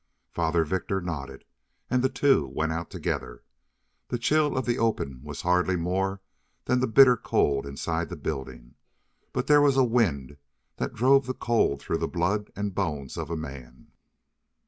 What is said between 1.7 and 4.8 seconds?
and the two went out together. The chill of the